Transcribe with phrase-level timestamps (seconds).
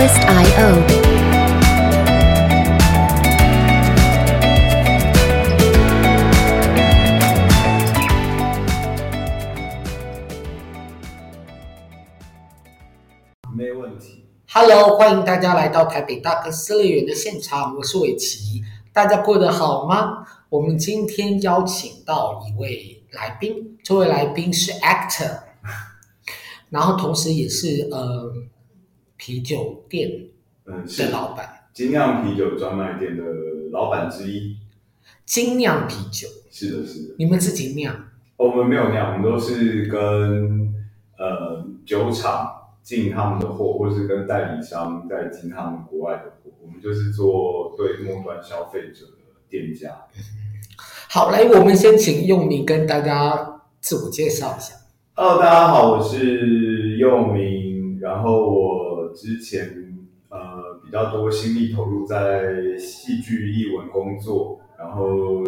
[0.00, 0.06] 没
[13.72, 14.24] 问题。
[14.50, 18.62] Hello，欢迎大家来到台北大哥私乐园的现场，我是伟奇，
[18.94, 20.24] 大家过得好吗？
[20.48, 25.40] 我们今天邀请到一位来宾，这位来宾是 actor，
[26.70, 28.32] 然后同时也是呃
[29.20, 30.10] 啤酒店
[30.64, 33.22] 嗯的老板，精酿啤酒专卖店的
[33.70, 34.56] 老板之一。
[35.26, 37.14] 精酿啤酒是的，是的。
[37.18, 37.94] 你们自己酿？
[38.38, 40.72] 哦，我们没有酿，我们都是跟
[41.18, 42.50] 呃酒厂
[42.82, 46.50] 进他们的货，或是跟代理商在进他们国外的货。
[46.62, 49.90] 我们就是做对末端消费者的店家。
[51.10, 54.74] 好，来，我们先请佑明跟大家自我介绍一下。
[55.12, 57.68] Hello，大家好，我是佑明。
[58.00, 58.89] 然后我
[59.20, 65.42] 之前呃比较多心力投入在戏剧艺文工作，然后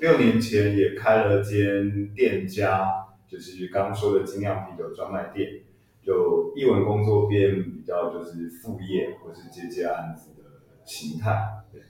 [0.00, 2.86] 六年前也开了间店家，
[3.26, 5.62] 就是刚刚说的精酿啤酒专卖店。
[6.06, 11.64] 就艺文工作变比较就是副业或是接接案子的形态。
[11.72, 11.80] 对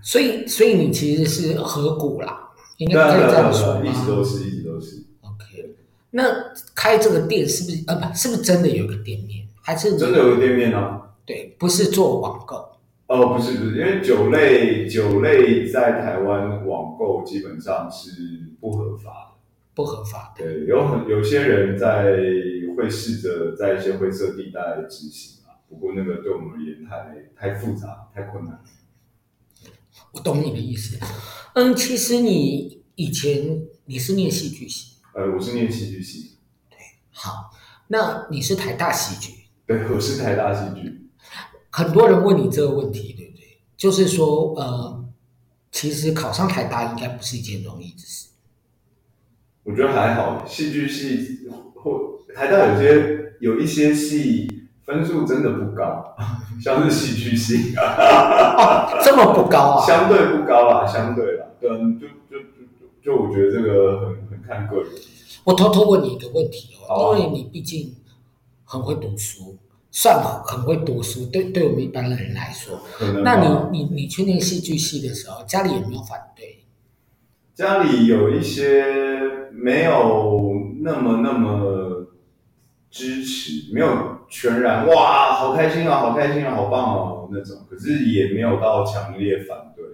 [0.00, 3.84] 所以，所以你其实是合股啦，应该可以这样说。
[3.84, 5.02] 一直都是，一直都是。
[5.22, 5.74] OK，
[6.10, 6.49] 那
[6.80, 9.46] 开这个店是不是呃不，是不是真的有一个店面？
[9.60, 11.12] 还是真的有个店面呢、啊？
[11.26, 12.56] 对，不是做网购。
[13.06, 18.10] 哦，不是不是，因为酒类酒类在台湾网购基本上是
[18.58, 19.36] 不合法的，
[19.74, 20.42] 不合法的。
[20.42, 22.16] 对，有很有些人在
[22.74, 28.58] 会试着在一些灰色地带执行啊，不过那个对我们而言太太复杂，太困难。
[30.12, 30.98] 我懂你的意思，
[31.54, 36.29] 嗯，其实你以前你是念戏剧系，呃，我是念戏剧系，对，
[37.22, 37.50] 好，
[37.88, 41.06] 那你是台大戏剧，对，我是台大戏剧，
[41.70, 43.60] 很多人问你这个问题，对不对？
[43.76, 45.04] 就是说，呃，
[45.70, 48.28] 其实考上台大应该不是一件容易的事，
[49.64, 54.56] 我觉得还好，戏剧系或台大有些有一些系。
[54.82, 56.16] 分数真的不高，
[56.60, 59.86] 像是戏剧系啊， 这么不高啊？
[59.86, 62.44] 相对不高啦，相对啦，嗯，就就就
[63.00, 64.90] 就我觉得这个很很看个人。
[65.44, 67.94] 我偷偷问你一个问题哦，因为你毕竟
[68.64, 69.56] 很会读书，
[69.90, 72.78] 算很会读书，对对我们一般的人来说，
[73.24, 73.36] 那
[73.70, 76.64] 你你你去念戏剧系的时候，家里有没有反对？
[77.54, 78.84] 家里有一些
[79.52, 82.06] 没有那么那么
[82.90, 84.18] 支持，没有。
[84.32, 89.84] 全然哇，好开心啊，好开心啊，好棒哦，那种，可是也没有到强烈反对。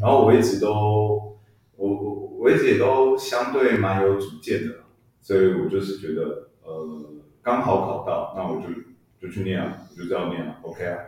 [0.00, 1.35] 然后我一直都，
[1.76, 4.74] 我我我一直也都相对蛮有主见的，
[5.20, 8.68] 所以我就是觉得，呃，刚好考到，那我就
[9.20, 10.98] 就去念啊，我就这样念啊，OK 啊，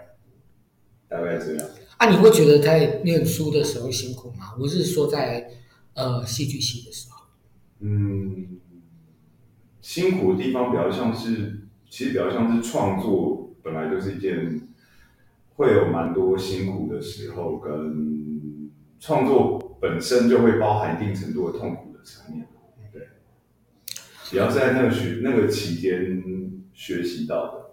[1.08, 1.68] 大概这样。
[1.96, 4.54] 啊，你会觉得在念书的时候辛苦吗？
[4.58, 5.50] 我是说在
[5.94, 7.24] 呃戏剧系的时候。
[7.80, 8.60] 嗯，
[9.80, 11.64] 辛苦的地方比较像是。
[11.90, 14.60] 其实比较像是创作，本来就是一件
[15.54, 22.46] 会有蛮多辛苦的时候，跟创作本身就会包含一定程度的痛苦的层面。
[22.92, 23.08] 对，
[24.24, 26.22] 只要是在那个学那个期间
[26.72, 27.70] 学习到的。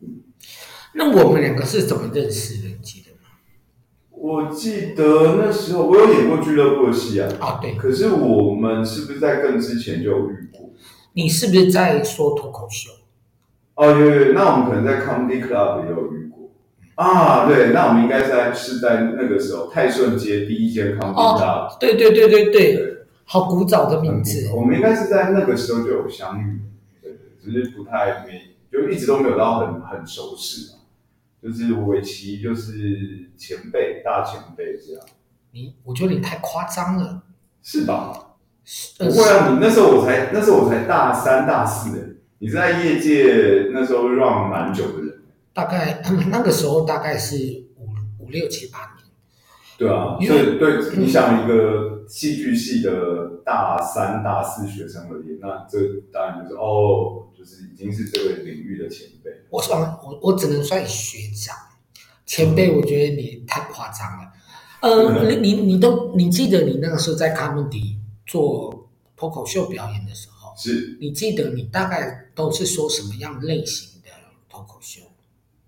[0.00, 0.22] 嗯，
[0.94, 2.68] 那我们两个是怎么认识的？
[2.68, 3.18] 你记得吗？
[4.10, 7.28] 我记得那时候我有演过俱乐部的戏啊。
[7.40, 7.74] 啊，对。
[7.74, 10.72] 可是我们是不是在更之前就有遇过？
[11.12, 12.90] 你是不是在说脱口秀？
[13.76, 16.23] 哦，有有，那我们可能在 Comedy Club 也有遇过
[16.96, 17.46] 啊。
[17.46, 21.68] 对，那我们应该是在是在那个时候泰顺街第一间 Comedy Club。
[21.68, 24.50] 哦，对对对对对，对好古早的名字。
[24.54, 26.60] 我们应该是在那个时候就有相遇，
[27.02, 30.78] 对对，只是不太没，就一直都没有到很很熟识嘛。
[31.42, 35.02] 就是围棋，就是前辈，大前辈这样。
[35.52, 37.22] 你，我觉得你太夸张了，
[37.62, 38.30] 是吧？
[38.98, 42.02] 不会啊，你那时候我才那时候我才大三大四的。
[42.38, 45.13] 你在业界那时候 run 蛮久的人，
[45.54, 49.06] 大概他们 那个时候大概是五五六七八年，
[49.78, 52.90] 对啊，所以对，你想一个戏剧系的
[53.44, 55.78] 大三大四学生而言，那这
[56.12, 59.30] 当然就是哦，就是已经是这个领域的前辈。
[59.48, 61.56] 我算我我只能算学长，
[62.26, 64.32] 前辈我觉得你太夸张了。
[64.80, 67.96] 呃， 你你你都你记得你那个时候在 comedy
[68.26, 70.52] 做脱口秀表演的时候？
[70.56, 74.10] 是你记得你大概都是说什么样类型的
[74.48, 75.00] 脱口秀？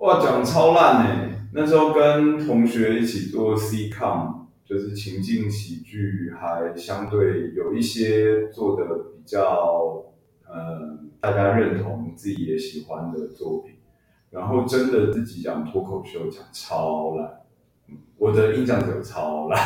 [0.06, 1.48] 哇，讲超烂哎！
[1.52, 10.04] 那时候跟同学一起做 C-com，就是情境喜剧，还相对有一些做的比较，
[10.46, 13.74] 呃，大家认同自己也喜欢的作品。
[14.30, 17.40] 然后真的自己讲脱口秀讲超烂，
[18.16, 19.60] 我的印象只有超烂。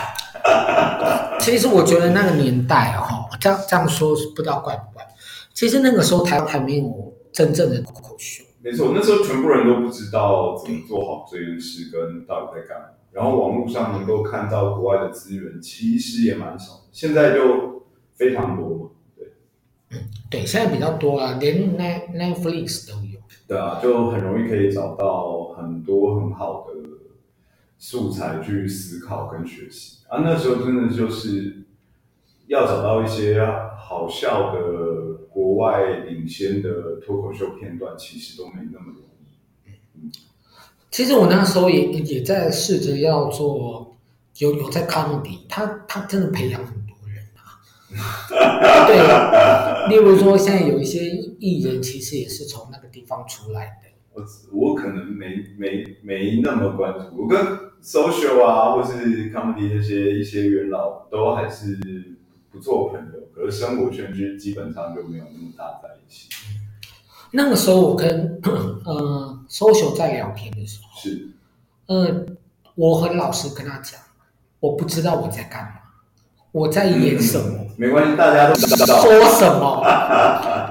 [1.38, 5.06] 其实我觉得那个年代哈，这样这样说不知道怪不怪。
[5.52, 8.42] 其实那个时候台湾还没有真正的脱口秀。
[8.62, 12.87] 没错，那时候全部人都不知道怎么做好这件事，跟到底在干嘛。
[13.11, 16.83] 然后网络上能够看到国外的资源，其实也蛮少。
[16.93, 17.85] 现在就
[18.15, 19.27] 非常多嘛，对。
[19.91, 19.99] 嗯，
[20.31, 23.19] 对，现在比较多啊，连 Net Netflix 都有。
[23.49, 26.75] 对啊，就很容易可以找到很多很好的
[27.79, 30.05] 素材去思考跟学习。
[30.09, 31.65] 啊，那时候真的就是
[32.47, 33.43] 要找到一些
[33.77, 34.61] 好笑的
[35.50, 39.70] 国外领先的脱口秀片段，其实都没那么容易。
[39.97, 40.12] 嗯，
[40.93, 43.97] 其实我那时候也也在试着要做，
[44.38, 47.58] 有有在 comedy，他他真的培养很多人啊。
[48.87, 51.05] 对，例如说现在有一些
[51.41, 53.91] 艺人，其实也是从那个地方出来的。
[54.12, 57.38] 我我可能没没没那么关注，我跟
[57.82, 61.76] social 啊，或是 comedy 那些一些元老都还是
[62.52, 66.28] 不做朋友，可是生活圈就基本上就没有那么大在一起。
[67.31, 68.40] 那个时候我跟
[68.84, 71.28] 呃 social 在聊天的时候，是，
[71.87, 72.26] 呃，
[72.75, 73.98] 我很老实跟他讲，
[74.58, 75.70] 我不知道我在干嘛，
[76.52, 77.44] 我在演什么。
[77.60, 79.82] 嗯没关系，大家都知道说什么。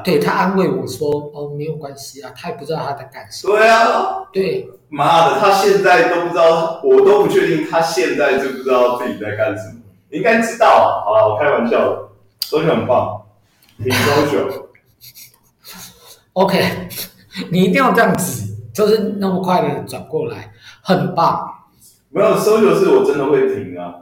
[0.04, 3.58] 对，他安慰我说：“哦，没有关系啊。”他也不知道他在干什么。
[3.58, 9.80] 对啊，对，妈的，他现在都不知道，我都不确定他现在知不知道自己在干什么。
[10.12, 11.02] 应该知道啊。
[11.04, 12.09] 好了，我开玩笑的，
[12.52, 13.24] 都很棒，
[13.78, 14.70] 挺优秀。
[16.34, 16.88] OK，
[17.52, 21.48] 你一定要这样子，就是那么快的转过来，很棒。
[22.10, 23.94] 没有，social 是我真的会停啊，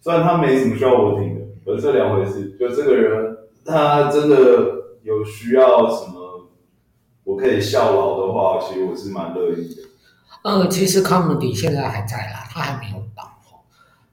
[0.00, 1.42] 虽然他没什么需要我停的。
[1.64, 4.36] 可是这两回事，就这个人，他真的
[5.02, 6.48] 有需要什么，
[7.24, 9.82] 我可以效劳的话，其实我是蛮乐意的。
[10.42, 13.30] 呃，其实 comedy 现在还在啦，他还没有倒。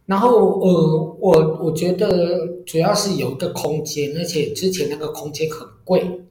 [0.09, 6.25] 然后，呃，我我觉得主要是有一个空间，而且之前那个空间很贵。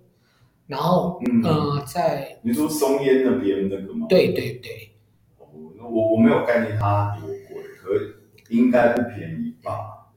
[0.66, 4.08] 然后，嗯、呃，在你说松烟那边那个吗？
[4.08, 4.90] 对对对。
[5.38, 7.88] 我我没有概念它多贵，可
[8.48, 10.10] 应该不便宜吧？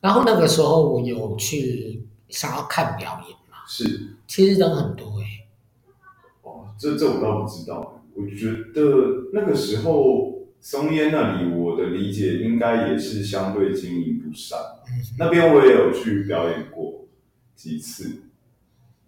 [0.00, 6.48] 然后那个时候我有去想要看表演嘛，是，其实人很多诶、欸。
[6.48, 8.00] 哦，这这我倒不知道。
[8.14, 10.33] 我觉得那个时候
[10.64, 14.58] 松烟那里，我的理解应该也是相对经营不善。
[14.88, 17.06] 嗯、那边我也有去表演过
[17.54, 18.22] 几次，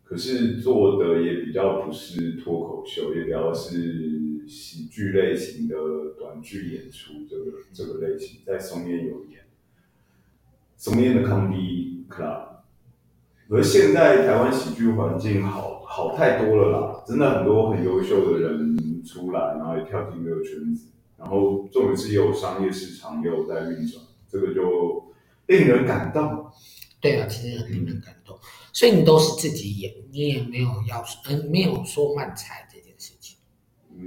[0.05, 5.77] 可是做的也比较不是脱口秀，也比较是喜剧类型的
[6.19, 9.41] 短剧演出，这个这个类型在松烟有演。
[10.77, 12.49] 松烟的 comedy club？
[13.49, 20.89] 而现在台湾喜剧环境好好太多了啦，真的很多很优秀的人出来，然后也跳进这个圈子，
[21.19, 25.15] 然后重点是也有商业市场也有在运转，这个就
[25.47, 26.47] 令人感动。
[27.01, 28.39] 对啊，其实很令人感动。
[28.73, 33.37] 所以你都是自己演，你也没有要嗯，没有说漫才这件事情。
[33.95, 34.03] 嗯，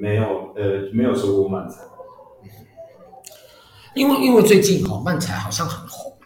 [0.00, 1.82] 没有，呃，没有说过漫才。
[3.94, 6.16] 因为因为最近哦，漫才好像很红，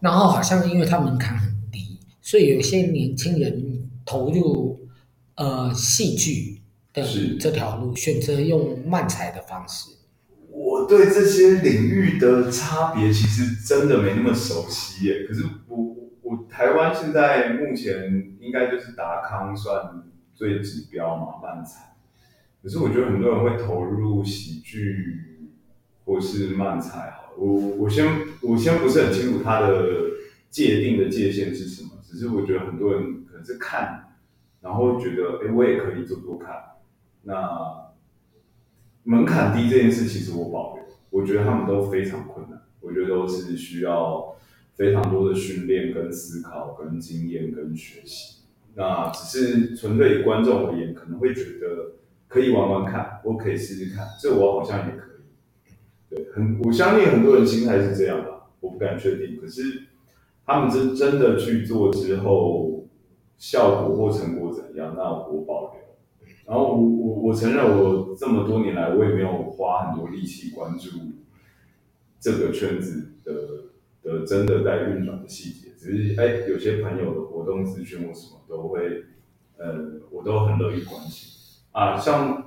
[0.00, 4.88] 然后好像因为它门槛很低，所以有些年轻人投入
[5.34, 7.02] 呃戏剧的
[7.38, 9.90] 这条路，选择用漫才的方式。
[10.50, 15.26] 我对这些领域的差别其实真的没那么熟悉耶。
[15.26, 20.04] 可是我我台湾现在目前应该就是达康算
[20.34, 21.96] 最指标嘛，漫才。
[22.62, 25.26] 可是我觉得很多人会投入喜剧。
[26.02, 28.04] 或是漫才好，我我先
[28.42, 29.84] 我先不是很清楚它的
[30.48, 34.08] 界定的界限是什么，只是我觉得很多人可能是看，
[34.60, 36.52] 然后觉得哎、欸，我也可以做做看。
[37.22, 37.92] 那
[39.04, 44.36] 门槛低这件事，其实我保留，我觉得他们都非常困难，我觉得都是需要
[44.74, 48.42] 非常多的训练、跟思考、跟经验、跟学习。
[48.74, 51.94] 那只是纯粹观众而言，可能会觉得
[52.28, 55.74] 可以玩玩看，我可以试试看，这我好像也可以。
[56.08, 59.40] 对，很我相信很多人心态是这样吧，我不敢确定。
[59.40, 59.88] 可是
[60.46, 62.86] 他们真真的去做之后，
[63.36, 65.80] 效果或成果怎样，那我保留。
[66.50, 70.88] 然后我我我承认，我这么多年来，我也没有花很多力气关注
[72.18, 73.32] 这个圈子的
[74.02, 75.70] 的真的在运转的细节。
[75.78, 79.04] 只是哎，有些朋友的活动资讯或什么都会，
[79.58, 82.46] 呃，我都很乐意关心啊，像。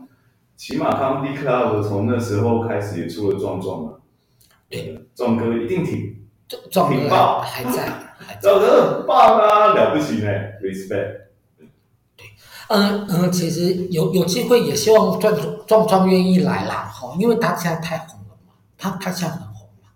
[0.55, 3.93] 起码 Comedy Club 从那时候开始也出了壮壮嘛，
[4.69, 6.15] 对，壮哥一定挺，
[6.69, 7.89] 壮哥挺棒，还在，
[8.39, 10.29] 壮哥很棒啊，了不起呢
[10.61, 11.22] ，respect。
[12.67, 15.35] 对，嗯嗯，其实有有机会也希望壮
[15.67, 19.89] 壮壮愿意来啦，哈，因为他现在太红了嘛，他他现在很红嘛。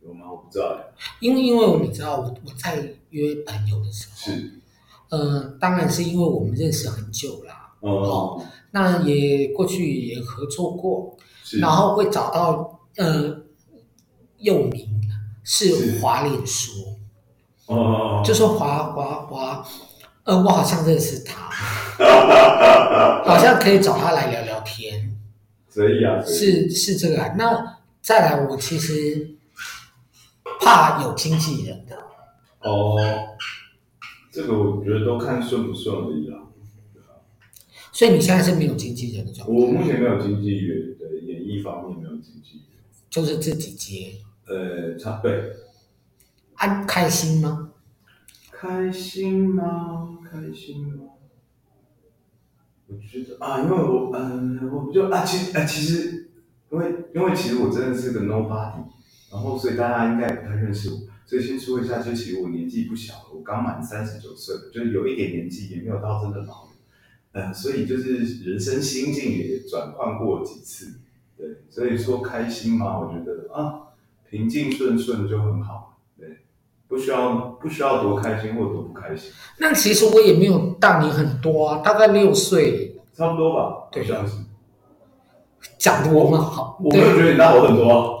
[0.00, 0.30] 有吗？
[0.30, 0.78] 我不知道。
[1.20, 2.76] 因为因为你知道我我在
[3.10, 4.60] 约朋友的时候，是，
[5.10, 13.42] 呃，当然是因为我们认识很久啦，哦，那也过去也合作过，是，然后会找到呃，
[14.38, 14.88] 又名
[15.42, 16.72] 是华脸书，
[17.66, 19.66] 哦，就说滑滑滑。
[20.24, 21.50] 呃，我好像认识他，
[23.24, 25.16] 好像可以找他来聊聊天。
[25.72, 27.34] 可以啊，是是这个啊。
[27.36, 29.36] 那再来，我其实
[30.60, 31.96] 怕有经纪人的。
[32.60, 32.96] 哦，
[34.32, 36.38] 这个我觉得都看顺不顺而已啦。
[37.92, 39.52] 所以你现在是没有经纪人的状态？
[39.52, 44.14] 我目前没有经纪人，对演艺方面没有经纪人，就是自己接。
[44.46, 45.52] 呃，差对。
[46.54, 47.72] 安开心吗？
[48.56, 50.18] 开心吗？
[50.30, 51.04] 开心吗？
[52.86, 56.30] 我觉得啊，因为我嗯、呃，我不就啊，其实啊，其实
[56.70, 58.84] 因为因为其实我真的是个 nobody，
[59.32, 66.68] 然后所以大家应该也不太认识我，所以先说一下，就其实我年纪不小了，我刚满三十九岁，就是有一点年纪，也没有到真的老，
[67.32, 71.00] 嗯、所以就是人生心境也转换过几次，
[71.36, 73.00] 对，所以说开心吗？
[73.00, 73.88] 我觉得啊，
[74.30, 75.98] 平静顺顺就很好。
[76.16, 76.43] 对
[76.88, 79.30] 不需要不需要多开心或多不开心。
[79.58, 83.88] 那其实我也没有大你很多啊，大概六岁，差不多吧。
[83.90, 84.06] 对。
[85.78, 87.90] 讲的我们好，我没有觉得你大我很多。
[87.90, 88.20] 哦，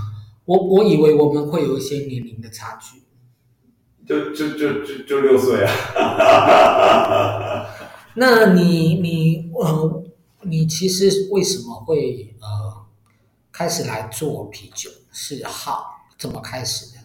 [0.46, 3.02] 我我以为我们会有一些年龄的差距。
[4.06, 7.66] 就就就就就六岁啊。
[8.14, 10.02] 那你你呃，
[10.42, 12.86] 你其实为什么会呃
[13.52, 14.90] 开始来做啤酒？
[15.12, 15.86] 是好
[16.18, 16.95] 怎么开始的？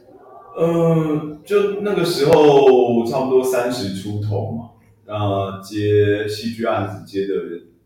[0.58, 4.70] 嗯，就那个时候差不多三十出头嘛，
[5.06, 7.34] 呃，接戏剧案子接的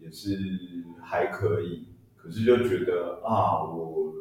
[0.01, 0.37] 也是
[1.01, 4.13] 还可以，可是就觉得啊，我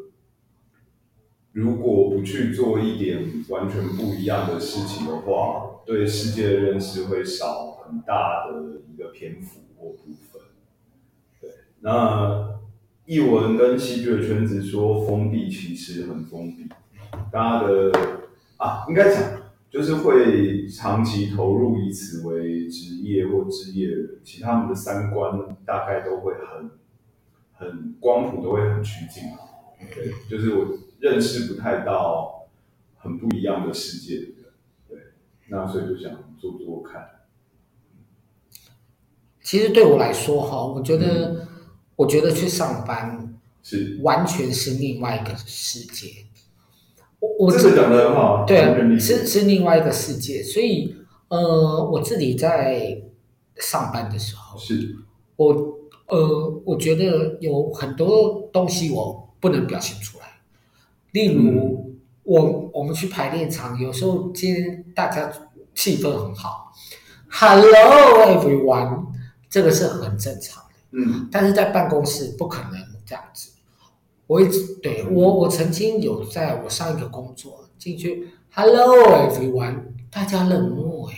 [1.52, 10.42] 如果不去做一点完全不一样的事情的话，对世界的认识会少很大的一个篇幅或部分。
[11.40, 12.60] 对，那
[13.06, 16.68] 译文跟戏剧的圈子说封闭，其实很封闭，
[17.32, 17.92] 大家的。
[18.56, 26.70] 啊，应该讲就是会长期投入以此为职业或职业的人，其实他们的三观大概都会很
[27.52, 29.24] 很光谱，都会很趋近。
[29.94, 32.46] 对，就是我认识不太到
[32.96, 34.34] 很不一样的世界的人。
[34.88, 34.98] 对，
[35.48, 37.06] 那所以就想做做看。
[39.42, 41.48] 其实对我来说哈，我觉得、嗯、
[41.96, 46.24] 我觉得去上班是完全是另外一个世界。
[47.38, 50.94] 我这个讲的很好，对，是是另外一个世界，所以
[51.28, 52.96] 呃，我自己在
[53.56, 54.94] 上班的时候，是，
[55.36, 55.52] 我
[56.06, 60.26] 呃，我觉得有很多东西我不能表现出来，
[61.12, 65.32] 例如、嗯、我我们去排练场，有时候今天大家
[65.74, 66.72] 气氛很好
[67.30, 67.66] ，Hello
[68.26, 69.06] everyone，
[69.48, 72.72] 这个是很正常的，嗯，但是在办公室不可能
[73.06, 73.50] 这样子。
[74.26, 81.14] 我一直对我，我曾经有在我上一个工作进去，Hello everyone，大家冷漠哎，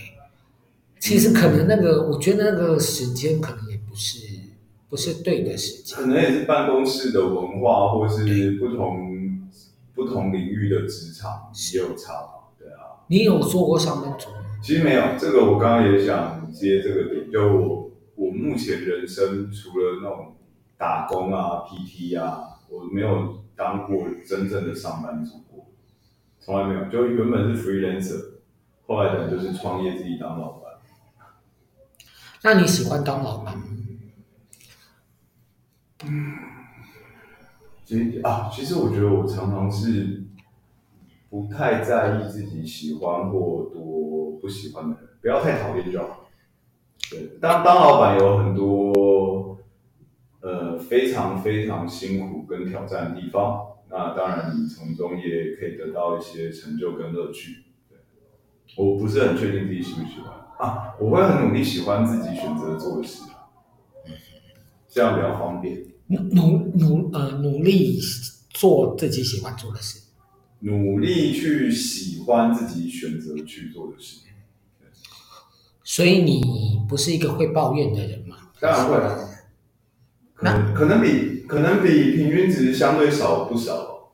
[0.99, 4.19] 其实可能那个，我觉得那个时间可能也不是
[4.89, 9.49] 不是对的时间，可能也是办公室的文化，或是不同
[9.95, 12.11] 不同领域的职场也有差，
[12.59, 13.07] 对啊。
[13.07, 14.43] 你有做过上班族吗？
[14.61, 20.33] 其实没有，这个我刚刚也想接这个点，就我我目前人生除了那种
[20.77, 22.53] 打工啊、PT 啊。
[22.69, 25.67] 我没有当过真正的上班族过，
[26.37, 26.83] 从来没有。
[26.89, 28.39] 就原本是 freelancer，
[28.85, 30.73] 后来可能就是创业自己当老板。
[32.43, 33.63] 那你喜欢当老板吗？
[36.03, 36.33] 嗯，
[37.85, 40.25] 其实啊，其实我觉得我常常是
[41.29, 46.27] 不太在意自己喜欢或多不喜欢的人，不要太讨厌就好。
[47.09, 49.06] 对，当当老板有很多。
[50.77, 57.63] 呃，非常非常辛苦跟挑战的地方，那当然你从中也可以得到一些成就跟乐趣。
[57.89, 57.97] 对，
[58.75, 63.23] 我不是很确定自己喜不喜欢啊，我会很努力喜欢自己选择做的事，
[64.87, 65.83] 这样比较方便。
[66.07, 67.99] 努努呃努力
[68.49, 69.99] 做自己喜欢做的事，
[70.59, 74.21] 努力去喜欢自己选择去做的事。
[75.83, 78.37] 所以你不是一个会抱怨的人吗？
[78.59, 79.36] 当然会。
[80.37, 84.13] 可能可能比可能比平均值相对少不少，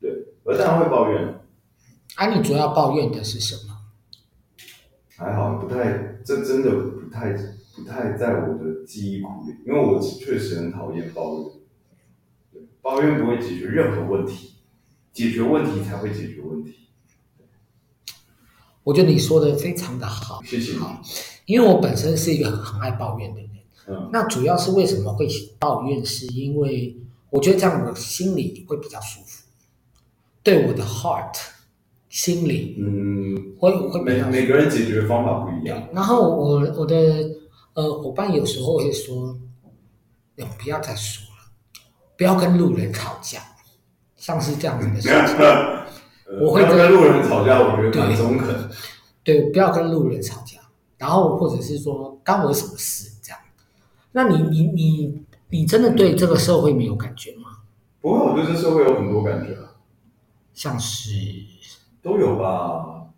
[0.00, 1.40] 对，我当然会抱怨。
[2.14, 3.76] 啊，你主要抱怨的是什么？
[5.16, 7.32] 还好，不太，这真的不太
[7.74, 11.50] 不太在我的记忆库里，因为我确实很讨厌抱怨。
[12.52, 14.54] 对，抱怨不会解决任何问题，
[15.12, 16.88] 解决问题才会解决问题。
[18.84, 20.78] 我觉得你说的非常的好，谢谢。
[20.78, 21.02] 好，
[21.44, 23.49] 因为我本身是一个很爱抱怨的人。
[23.90, 25.28] 嗯，那主要是为什么会
[25.58, 26.04] 抱怨？
[26.04, 26.96] 是因为
[27.30, 29.44] 我觉得这样我心里会比较舒服，
[30.42, 31.36] 对我的 heart
[32.08, 35.88] 心里，嗯，会会每每个人解决方法不一样。
[35.92, 36.96] 然后我我的
[37.74, 39.36] 呃伙伴有时候会说，
[40.36, 41.52] 你不要再说了，
[42.16, 43.40] 不要跟路人吵架，
[44.16, 45.36] 像是这样子的事情。
[46.40, 48.70] 我会跟路人吵架，我觉得蛮中肯。
[49.24, 50.58] 对，不要跟路人吵架，
[50.96, 53.38] 然后或者是说干我什么事这样。
[54.12, 57.58] 那你你你你真的对这个社会没有感觉吗？
[58.00, 59.76] 不会，我对这社会有很多感觉啊。
[60.52, 61.10] 像是
[62.02, 63.12] 都有吧，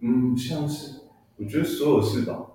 [0.00, 1.00] 嗯，像是
[1.36, 2.46] 我觉得所有事吧，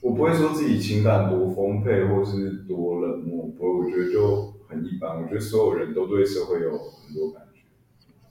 [0.00, 5.20] 我不会说自己情感多丰沛或是多冷漠，不过我觉得就很一般。
[5.20, 7.60] 我觉得所有人都对社会有很多感觉。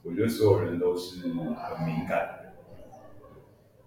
[0.04, 2.54] 我觉得所有人都是很敏感的，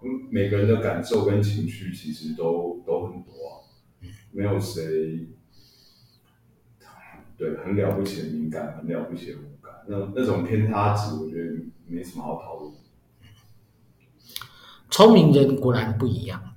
[0.03, 3.48] 嗯，每个人的感受跟情绪其实都都很多啊，
[4.31, 5.27] 没有谁，
[7.37, 11.53] 对，很了不起的敏感，很了不起的无感，那那种偏差值，我觉得
[11.87, 12.73] 没什么好讨论。
[14.91, 16.55] 聪明人果然不一样。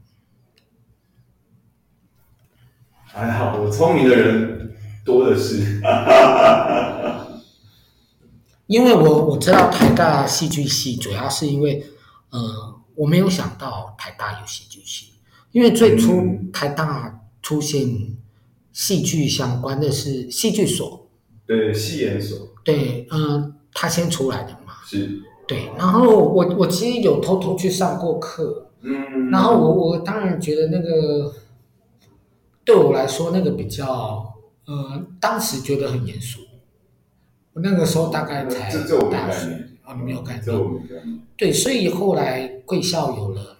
[3.03, 5.81] 还好，我聪明的人多的是。
[8.67, 11.85] 因为我我知道台大戏剧系，主要是因为，
[12.29, 15.11] 呃，我没有想到台大有戏剧系，
[15.51, 18.17] 因为最初台大出现
[18.71, 21.09] 戏剧相关的是戏剧所，
[21.45, 31.33] 对，戏研所，对，嗯、呃，他先出来的嘛，是，对，然后我我其实有偷偷去上过课，嗯，然后我我当然觉得那个
[32.63, 34.33] 对我来说那个比较，
[34.65, 36.41] 呃，当时觉得很严肃。
[37.53, 38.71] 我那个时候大概才
[39.11, 40.53] 大学啊，你没有看到？
[41.35, 43.57] 对，所以后来贵校有了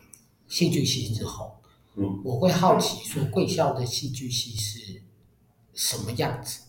[0.48, 1.52] 戏剧系之后，
[1.96, 5.02] 嗯，我会好奇说贵校的戏剧系是
[5.74, 6.62] 什么样子？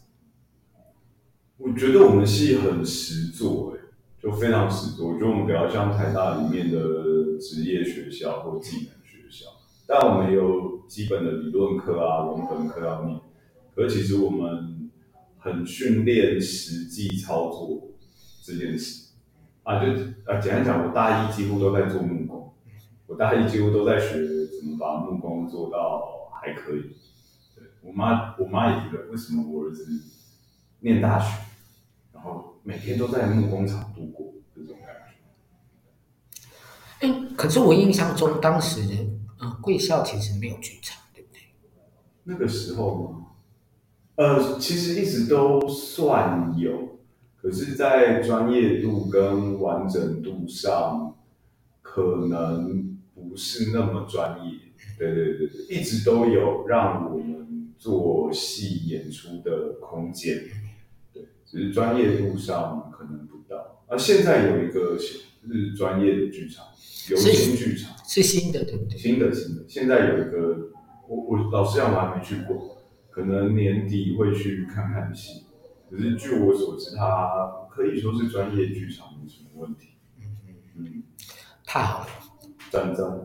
[1.59, 3.81] 我觉得我们系很实作，哎，
[4.23, 5.09] 就非常实作。
[5.09, 9.47] 我觉得我们比较像台大里面的职业学校或技能学校，
[9.87, 13.21] 但我们有基本的理论课啊、文本课要念，
[13.75, 14.79] 可其实我们。
[15.45, 17.89] 很训练实际操作
[18.45, 19.09] 这件事
[19.65, 19.91] 啊，就
[20.25, 22.42] 啊简单讲，我大一几乎都在做木工，
[23.13, 24.17] 我大一几乎都在学
[24.59, 26.97] 怎么把木工做到还可以。
[27.55, 29.87] 对，我妈，我妈也觉得为什么我儿子
[30.81, 31.43] 念大学，
[32.15, 37.07] 然后每天都在木工厂度过这种感觉。
[37.07, 38.95] 哎，可是我印象中当时的
[39.37, 41.41] 啊贵校其实没有剧场，对不对？
[42.25, 43.27] 那个时候吗？
[44.15, 46.97] 呃，其实一直都算有，
[47.37, 51.15] 可是，在专业度跟完整度上，
[51.83, 52.92] 可能
[53.33, 54.59] 不是那么专业。
[54.99, 60.43] 对对对对，一直都有让我们做戏演出的空间，
[61.15, 63.85] 对，只是专业度上可能不到。
[63.87, 66.67] 而、啊、现在有一个是专业的剧场，
[67.09, 68.99] 流行剧场是，是新的，对不对？
[68.99, 70.69] 新的新的，现在有一个，
[71.09, 72.77] 我我老实讲我还没去过。
[73.11, 75.45] 可能年底会去看看戏，
[75.91, 79.89] 可是据我所知，它可以说是专业剧场，没什么问题。
[80.21, 81.03] 嗯嗯嗯，
[81.65, 82.07] 太好了，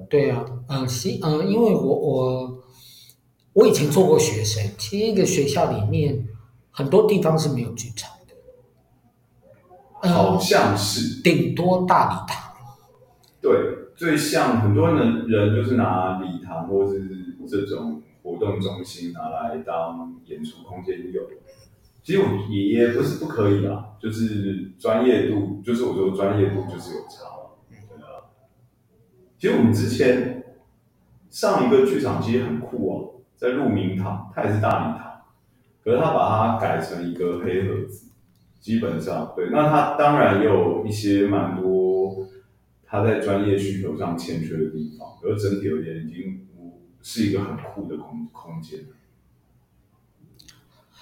[0.10, 2.64] 对啊，嗯、呃，是嗯、呃，因为我我
[3.54, 6.28] 我以前做过学生，其实一个学校里面
[6.72, 8.34] 很多地方是没有剧场的，
[10.02, 12.54] 呃、好像是顶多大礼堂。
[13.42, 13.52] 对，
[13.96, 17.08] 最像很多人人就是拿礼堂或是
[17.48, 18.02] 这种。
[18.24, 21.22] 活动中心拿来当演出空间有，
[22.04, 27.37] 其实我也也不是不可以啊，就是专业度，就是我说专业度就是有差。
[29.38, 30.44] 其实我们之前
[31.30, 35.22] 上一个剧场其实很酷哦，在鹿鸣堂，它也是大礼堂，
[35.84, 38.08] 可是它把它改成一个黑盒子，
[38.60, 42.28] 基本上对，那它当然也有一些蛮多
[42.86, 46.44] 它在专业需求上欠缺的地方，可是整体而言已经。
[47.00, 48.82] 是一个很酷的空空间，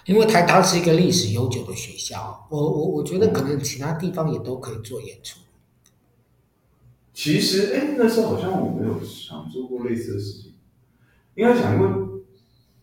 [0.06, 5.40] 因为台大是一个历史悠久的学校，我我我觉得可能其他地方也都可以做演出。
[7.16, 10.54] 其实，哎，那时候好像我没有想做过类似的事情，
[11.36, 12.20] 应该想过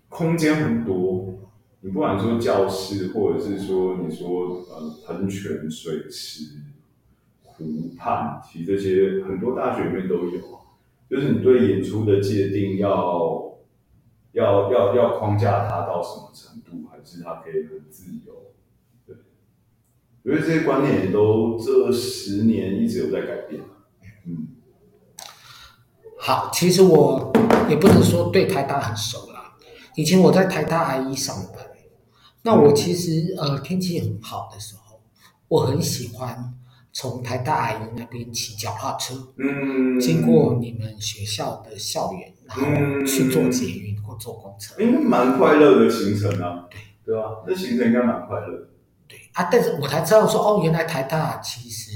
[0.09, 1.35] 空间很多，
[1.83, 6.63] 你不管说教室，或者是说你说呃喷泉、水池、
[7.43, 10.63] 湖畔，其实这些很多大学里面都有。
[11.11, 13.59] 就是你对演出的界定要
[14.33, 18.33] 要要要框架它到什么程度，还是它可以很自由？
[19.07, 19.15] 对，
[20.23, 23.61] 因为这些观念也都这十年一直有在改变。
[24.27, 24.49] 嗯，
[26.19, 27.33] 好，其实我
[27.69, 29.55] 也不能说对台大很熟啦，
[29.97, 31.67] 以前我在台大 IE 上班，
[32.43, 35.01] 那我其实呃天气很好的时候，
[35.49, 36.55] 我很喜欢。
[36.95, 46.69] 从台大 IE 那边骑脚踏车，嗯，经过你们学校的校园，然后去坐捷运或坐公车，应该蛮快乐的行程啊。
[46.71, 47.31] 对，对吧？
[47.47, 48.69] 这行程应该蛮快乐。
[49.09, 51.93] 对啊，但是我才知道说，哦，原来台大其实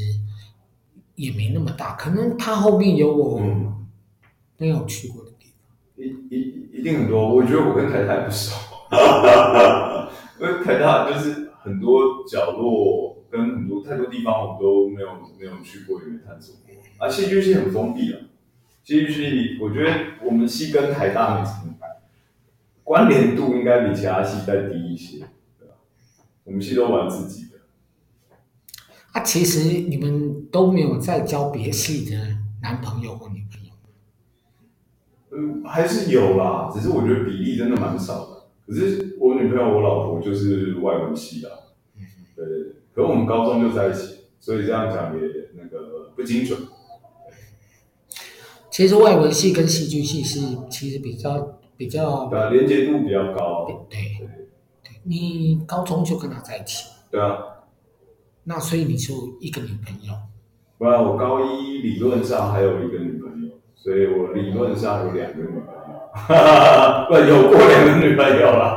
[1.17, 3.41] 也没那么大，可能它后面有我
[4.57, 5.77] 没有去过的地方。
[5.97, 8.55] 一一一定很多，我觉得我跟台大不熟，
[10.41, 13.15] 因为台大就是很多角落。
[13.29, 16.75] 跟很多太多地方我都没有没有去过，也没探索过。
[16.97, 18.21] 啊，戏剧系很封闭啊，
[18.85, 19.93] 戏剧系我觉得
[20.25, 21.75] 我们系跟台大没什么
[22.85, 25.19] 关联度，应该比其他系再低一些，
[25.59, 25.75] 对吧？
[26.45, 27.56] 我们系都玩自己的。
[29.17, 32.21] 啊，其实你们都没有在交别系的
[32.61, 33.73] 男朋友或女朋友？
[35.33, 38.43] 嗯，还是有啦，只是我觉得比例真的蛮少的。
[38.67, 41.49] 可是我女朋友，我老婆就是外文系的，
[42.37, 42.73] 对对对。
[42.95, 45.23] 可我们高中就在一起，所以这样讲也
[45.55, 46.59] 那个不精准。
[48.71, 53.65] 其实外文系跟戏剧系是其实比较比较对啊，连接度比较高。
[53.89, 54.29] 对对，
[54.85, 56.91] 对，你高中就跟他在一起。
[57.11, 57.39] 对啊。
[58.49, 60.15] 那所以你就一个女朋友？
[60.79, 65.73] 不然我高一理论上还有一个女朋友，所以我理论上有两个女朋友。
[67.09, 68.77] 不，有过两个女朋友了。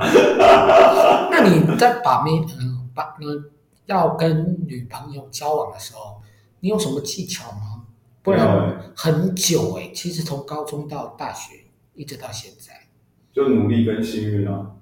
[1.32, 3.52] 那你在把妹嗯把嗯。
[3.86, 6.22] 要跟女朋友交往的时候，
[6.60, 7.88] 你有什么技巧吗？
[8.22, 11.56] 不然很久哎、欸，其实从高中到大学，
[11.96, 12.72] 一直到现在，
[13.34, 14.76] 就努力跟幸运啊，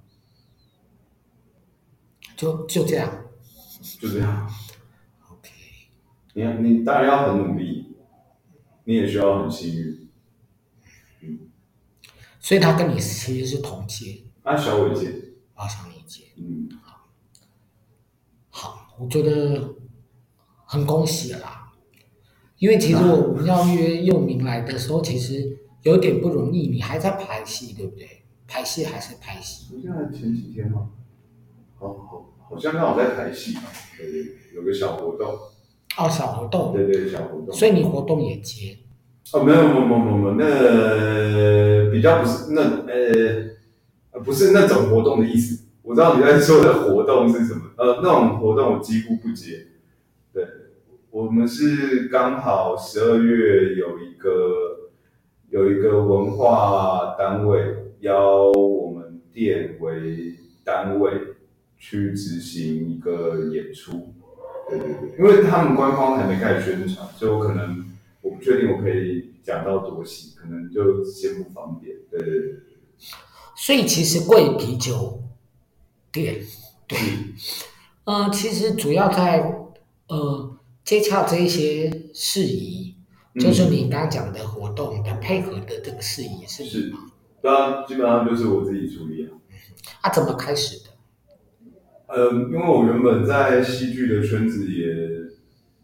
[2.35, 3.09] 就就这样，
[4.01, 4.45] 就这样。
[6.37, 7.95] 你你当然要很努力，
[8.83, 10.09] 你也需要很幸运。
[11.21, 11.39] 嗯，
[12.39, 15.07] 所以他跟你其实是同届，啊，小我一届，
[15.55, 16.69] 啊，小你一届，嗯。
[18.51, 19.75] 好我觉得
[20.65, 21.73] 很恭喜啦，
[22.59, 26.67] 因为其实我们要约佑明来的时候，其实有点不容易。
[26.67, 28.25] 你还在拍戏，对不对？
[28.47, 29.81] 拍戏还是排戏？
[29.81, 30.91] 现在前几天吗？
[31.79, 33.57] 好好，好像刚好在拍戏，
[34.53, 35.35] 有个小活动。
[35.97, 36.73] 哦，小活动。
[36.73, 37.53] 对对，小活动。
[37.53, 38.77] 所以你活动也接？
[39.33, 42.61] 哦，没有没有没有没有，那比较不是那
[44.11, 45.65] 呃，不是那种活动的意思。
[45.81, 49.67] 我知道你在说的活动是什么，呃，那种活动我几乎不接。
[50.33, 50.45] 对，
[51.09, 54.91] 我们是刚好十二月有一个
[55.49, 61.11] 有一个文化单位邀我们店为单位
[61.77, 64.13] 去执行一个演出。
[64.69, 67.85] 对对对，因为他们官方还没开始宣传，所以我可能
[68.21, 71.95] 我不确定我可以讲到多细，可能就先不方便。
[72.09, 72.59] 对对对。
[73.55, 75.23] 所以其实贵啤酒。
[76.09, 76.39] 店，
[76.87, 76.97] 对，
[78.05, 79.67] 呃，其实主要在
[80.07, 82.95] 呃接洽这一些事宜，
[83.35, 86.69] 嗯、就是你刚刚讲的活动的配合的这个事宜是吗？
[86.69, 86.93] 是，
[87.41, 89.35] 当然基本上就是我自己处理啊。
[90.01, 90.91] 啊，怎么开始的？
[92.07, 94.85] 呃，因为我原本在戏剧的圈子也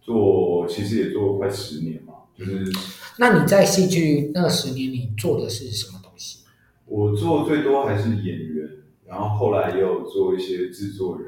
[0.02, 2.72] 做，其实也做了快十年嘛，就是。
[3.20, 6.40] 那你在戏剧那十年，你做的是什么东西？
[6.86, 8.70] 我做最多还是演员。
[9.06, 11.28] 然后后来也有做一些制作人，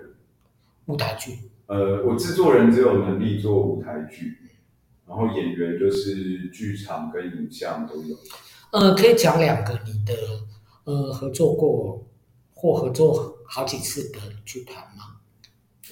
[0.88, 1.34] 舞台剧。
[1.67, 4.38] 呃，我制作人只有能力做舞台剧，
[5.08, 8.17] 然后演员就是剧场跟影像都有。
[8.71, 10.15] 呃，可以讲两个你的
[10.86, 12.08] 呃合作过
[12.55, 15.21] 或合作好几次的剧团吗？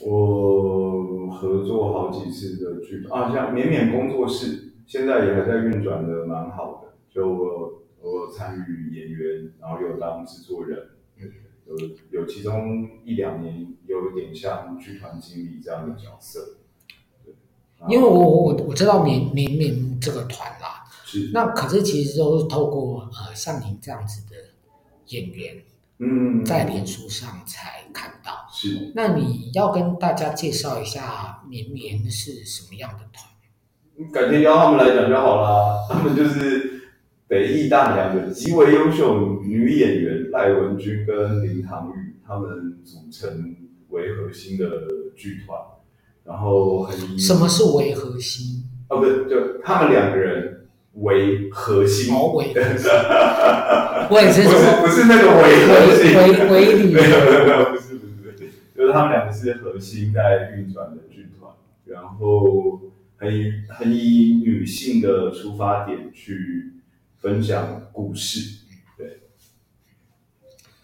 [0.01, 10.89] 我合作好几次的剧团啊，像绵绵工作室，现在也还在运转的蛮好的，就我我参与演员，然后又当制作人。
[11.65, 16.57] 有有其中一两年有一点像剧团经理这样的角色，
[17.23, 17.33] 对，
[17.87, 24.35] 因为我我我知道绵绵绵这个团啦，是，那可是其实都是透过呃像您这样子的
[25.07, 25.63] 演员，
[25.99, 34.11] 嗯，在脸书上才看到，是，那你要跟大家介绍一下绵绵是什么样的团？
[34.11, 36.71] 改天邀他们来讲就好啦， 他们就是。
[37.25, 43.55] 北艺大两个极为优秀女演员赖文君跟林唐玉，他们组成
[43.89, 44.65] 为核心的
[45.15, 45.57] 剧团，
[46.23, 48.69] 然后很什么是为核心？
[48.89, 50.62] 哦，不是，就他们两个人
[50.93, 52.13] 为核心。
[52.13, 52.89] 哦，为核心。
[54.09, 56.93] 我也是，不是不是那个为核心，为为理。
[56.93, 61.51] 没有没有没有，不是不是不是，就是他们两个是核心在运转的剧团，
[61.85, 62.81] 然后
[63.17, 66.73] 很以很以女性的出发点去
[67.19, 68.65] 分享故事。
[68.97, 69.21] 对，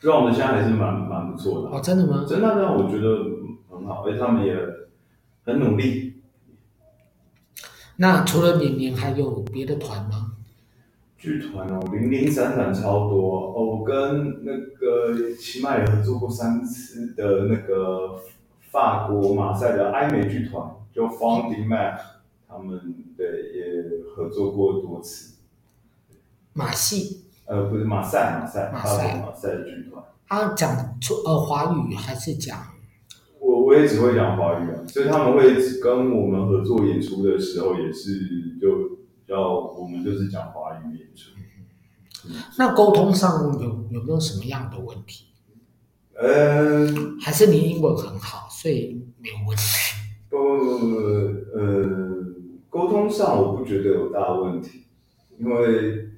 [0.02, 1.70] 让我们现在还是蛮蛮不错的。
[1.70, 2.26] 哦，真的吗？
[2.28, 3.26] 真的让我觉得
[3.70, 4.56] 很好，而且他们也
[5.46, 6.09] 很努力。
[8.02, 10.32] 那除了年年，还有别的团吗？
[11.18, 13.62] 剧团哦，零零散散超多哦。
[13.62, 18.22] 我跟那个起码也合作过三次的那个
[18.72, 22.00] 法国马赛的艾美剧团，就 Founding Mac，
[22.48, 23.84] 他们对也
[24.16, 25.36] 合作过多次。
[26.54, 27.26] 马戏？
[27.48, 30.02] 呃，不是马赛，马赛，马赛，马赛的剧团。
[30.26, 32.58] 他讲出呃华语还是讲？
[33.88, 41.32] 只会讲华语啊，所以他们会跟我们合作演出的时候，也是就叫我们就是讲华语演出。
[42.28, 45.26] 嗯、那沟通上有有没有什么样的问题？
[46.14, 46.88] 呃，
[47.22, 49.64] 还是你英文很好，所以没有问题？
[50.30, 50.38] 不，
[51.58, 52.26] 呃，
[52.70, 54.84] 沟通上我不觉得有大问题，
[55.40, 56.10] 因为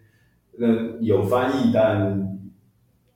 [0.58, 2.40] 那有翻译，但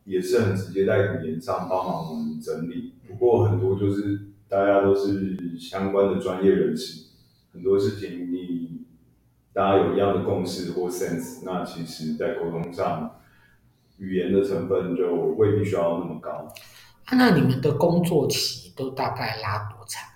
[0.03, 2.93] 也是很直接在语言上帮忙我们整理。
[3.07, 7.07] 不过很多就是大家都是相关的专业人士，
[7.51, 8.85] 很多事情你。
[9.51, 13.19] 大家有一样的共识或 sense，那其实，在沟通上，
[13.97, 16.29] 语言的成分就未必需要那么高。
[17.03, 20.09] 啊、那你们的工作期都大概拉多长？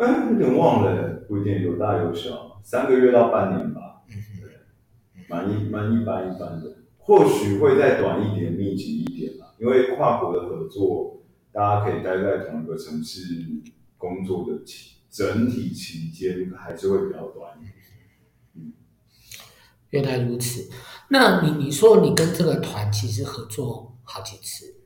[0.00, 4.02] 哎，有点忘了，不一定有大有小，三个月到半年吧。
[4.08, 9.46] 嗯对，蛮一蛮一般一般的，或许会再短一点、密集一点吧。
[9.58, 11.19] 因为跨国的合作，
[11.52, 13.22] 大家可以待在同一个城市
[13.98, 17.58] 工作的期，整体期间还是会比较短。
[19.90, 20.70] 原来如此，
[21.08, 24.76] 那你你说你跟这个团其实合作好几次，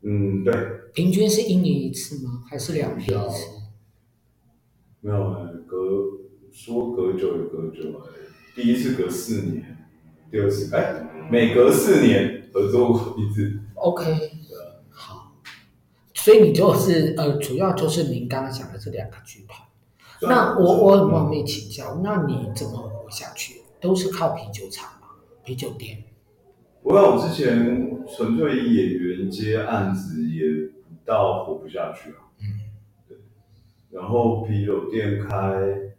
[0.00, 0.54] 嗯，对，
[0.94, 2.42] 平均是一年一次吗？
[2.48, 3.46] 还是两年一次？
[5.02, 5.18] 没有，
[5.66, 5.76] 隔
[6.50, 8.00] 说隔久有隔久，
[8.56, 9.86] 第一次隔四年，
[10.30, 13.60] 第二次哎，每隔四年合作一次。
[13.74, 14.22] OK，好，
[16.24, 19.60] 所以你就是呃，主要就是您刚刚讲的这两个剧团。
[20.22, 23.60] 那我我很冒昧请教，那你怎么活下去？
[23.78, 25.08] 都是靠啤酒厂嘛，
[25.44, 26.02] 啤酒店。
[26.80, 30.44] 我想我之前纯粹以演员接案子，也
[31.04, 32.32] 到活不下去啊。
[32.40, 32.72] 嗯，
[33.06, 33.18] 对。
[33.90, 35.92] 然后啤酒店开，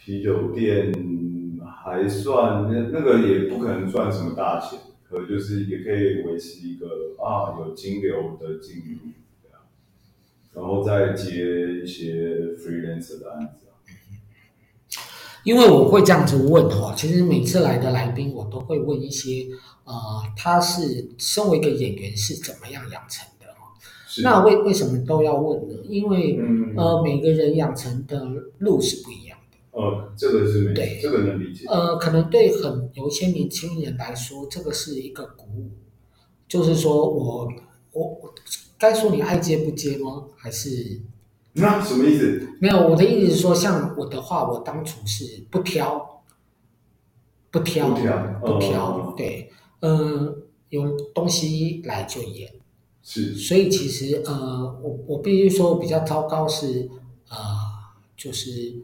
[0.00, 0.92] 啤酒店
[1.84, 6.88] 还算那那个也不可能赚什么大钱，可就是也可以维持一个
[7.22, 9.19] 啊有金流的进入，对啊。
[10.86, 11.32] 然后再接
[11.82, 12.12] 一些
[12.58, 13.66] freelancer 的案子。
[15.42, 19.46] 因为我会这样子问哈，其实每次来的来宾，我都会问一些，
[19.84, 19.94] 呃，
[20.36, 23.72] 他是身为一个演员是怎么样养成的哈？
[24.22, 25.74] 那为为什么都要问呢？
[25.88, 28.22] 因为、嗯、呃，每个人养成的
[28.58, 29.56] 路是不一样的。
[29.80, 31.64] 呃，这个是对，这个能理解。
[31.68, 35.70] 呃，可能对很有一些年轻人来说，这个是一个鼓舞，
[36.46, 37.50] 就是说我
[37.92, 38.34] 我我
[38.80, 40.24] 该说你爱接不接吗？
[40.36, 41.02] 还是？
[41.52, 42.48] 那什么意思？
[42.60, 46.22] 没有，我的意思是说，像我的话，我当初是不挑，
[47.50, 52.52] 不挑，不挑，不挑哦、对，嗯，有东西来就演，
[53.02, 56.88] 是，所以其实呃，我我必须说比较糟糕是
[57.28, 57.36] 呃，
[58.16, 58.76] 就是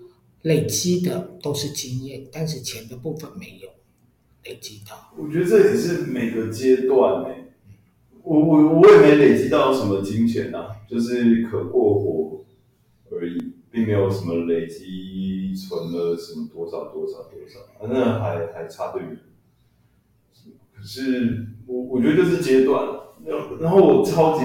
[0.43, 3.69] 累积的都是经验，但是钱的部分没有
[4.45, 5.13] 累积到。
[5.17, 7.46] 我觉得这也是每个阶段诶，
[8.27, 12.27] 我我我也没累积到什么金钱呐、就是可过活。
[13.09, 13.39] 而已，
[13.71, 19.17] 并没有什么累积存了什么多少多少多少，反正还还差得远。
[20.75, 22.85] 可是我我觉得这是阶段，
[23.61, 24.45] 然后我超级，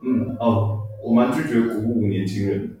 [0.00, 2.78] 嗯哦，我蛮拒绝鼓舞年轻人。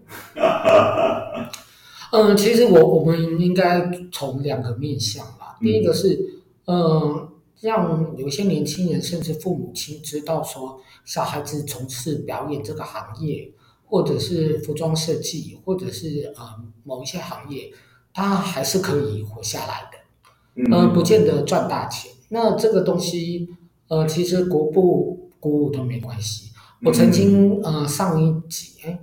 [2.10, 5.58] 嗯，其实我我们应该从两个面向吧。
[5.60, 7.28] 第一个是，嗯，
[7.60, 13.52] 让有些年轻人甚至父母亲知道说，小孩子从事表演这个行业。
[13.86, 16.42] 或者是服装设计，或者是呃
[16.82, 17.70] 某一些行业，
[18.12, 22.10] 他还是可以活下来的，呃，不见得赚大钱。
[22.30, 23.48] 那这个东西，
[23.86, 26.50] 呃，其实鼓不鼓舞都没关系。
[26.82, 28.98] 我曾经呃上一集哎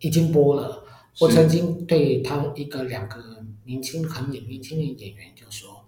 [0.00, 0.82] 已经播了，
[1.20, 3.22] 我曾经对他一个两个
[3.64, 5.84] 年轻很年年轻的演员就说，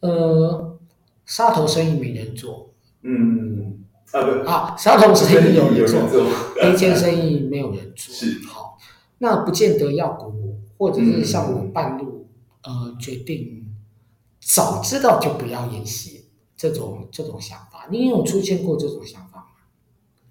[0.00, 0.78] 呃，
[1.26, 3.78] 杀头生意没人做，嗯。
[4.12, 6.26] 啊不啊，沙头生意有人做，
[6.68, 8.12] 一间生意没有人做。
[8.14, 8.76] 是好，
[9.16, 12.28] 那不见得要鼓舞，或者是像我半路
[12.62, 13.74] 呃决定
[14.38, 16.26] 早知道就不要演戏
[16.58, 17.88] 这种这种想法？
[17.90, 19.44] 你有出现过这种想法吗？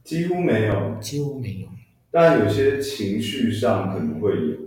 [0.04, 1.68] 几乎没有，几乎没有。
[2.12, 4.58] 但有些情绪上可能会有，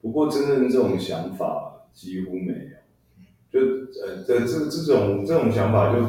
[0.00, 2.81] 不过真正这种想法几乎没有。
[3.52, 6.00] 就呃这这这种这种想法就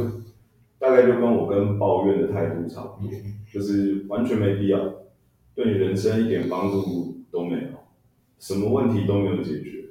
[0.79, 3.11] 大概就跟我跟抱怨的态度差不多，
[3.51, 4.79] 就是完全没必要，
[5.53, 7.69] 对你人生一点帮助都没有，
[8.39, 9.83] 什么问题都没有解决。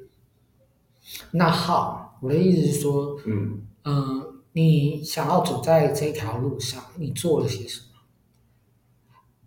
[1.33, 7.87] 那好，我的意思是说，嗯嗯、呃，你想要走在这条路上，你做了些什么？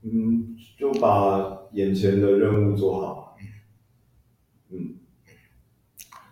[0.04, 3.38] 嗯，就把眼前的任务做好。
[4.70, 4.96] 嗯，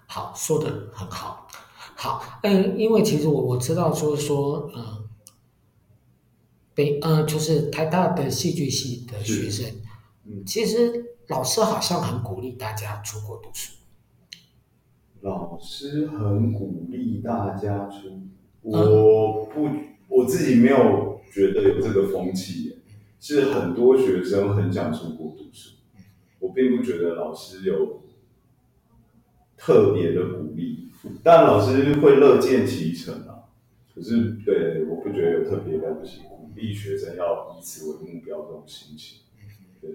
[0.07, 1.42] 好，说的很好。
[2.03, 5.07] 好，嗯，因为其实我我知道，就是说，嗯，
[6.75, 9.65] 北，呃，就是台大的戏剧系的学生，
[10.25, 13.71] 嗯，其实老师好像很鼓励大家出国读书。
[15.21, 18.19] 老师很鼓励大家出，
[18.63, 19.69] 我不，
[20.09, 22.79] 我自己没有觉得有这个风气。
[23.21, 25.77] 是很多学生很想出国读书，
[26.39, 28.01] 我并不觉得老师有
[29.55, 30.89] 特别的鼓励，
[31.23, 33.47] 但老师会乐见其成啊。
[33.93, 39.19] 可是，对，我不觉得有特别了不起，鼓励学生要以此为目标这种心情。
[39.79, 39.91] 对，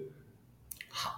[0.87, 1.11] 好，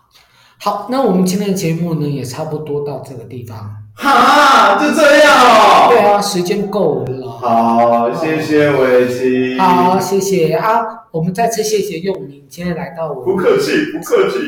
[0.60, 3.78] 好，那我们今天的节目呢，也差不多到这个地方。
[3.94, 5.90] 哈，就这样哦。
[5.90, 7.30] 对啊，时间够了。
[7.30, 9.60] 好，谢谢伟奇。
[9.60, 10.82] 好，谢谢啊。
[11.12, 14.40] 我们再次谢谢佑铭今天来到我们，不客气，不客气，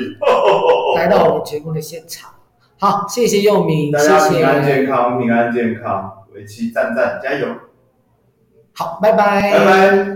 [0.95, 2.32] 来到我们节目的现场。
[2.83, 4.09] 好，谢谢佑铭，谢谢。
[4.09, 7.47] 大家平安健康，平安健康，为期赞赞，加油。
[8.73, 9.39] 好，拜拜。
[9.53, 10.12] 拜拜。